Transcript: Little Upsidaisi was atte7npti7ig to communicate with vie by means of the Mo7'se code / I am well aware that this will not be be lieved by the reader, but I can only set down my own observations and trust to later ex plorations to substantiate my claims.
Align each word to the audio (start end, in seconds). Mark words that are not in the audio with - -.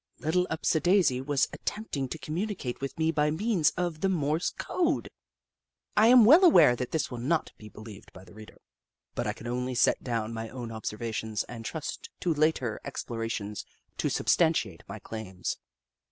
Little 0.17 0.47
Upsidaisi 0.49 1.21
was 1.23 1.45
atte7npti7ig 1.55 2.09
to 2.09 2.17
communicate 2.17 2.81
with 2.81 2.95
vie 2.97 3.11
by 3.11 3.29
means 3.29 3.69
of 3.77 4.01
the 4.01 4.07
Mo7'se 4.07 4.57
code 4.57 5.11
/ 5.55 5.95
I 5.95 6.07
am 6.07 6.25
well 6.25 6.43
aware 6.43 6.75
that 6.75 6.89
this 6.89 7.11
will 7.11 7.19
not 7.19 7.51
be 7.59 7.69
be 7.69 7.79
lieved 7.79 8.11
by 8.11 8.23
the 8.23 8.33
reader, 8.33 8.57
but 9.13 9.27
I 9.27 9.33
can 9.33 9.45
only 9.45 9.75
set 9.75 10.03
down 10.03 10.33
my 10.33 10.49
own 10.49 10.71
observations 10.71 11.43
and 11.43 11.63
trust 11.63 12.09
to 12.21 12.33
later 12.33 12.81
ex 12.83 13.03
plorations 13.03 13.63
to 13.99 14.09
substantiate 14.09 14.81
my 14.87 14.97
claims. 14.97 15.57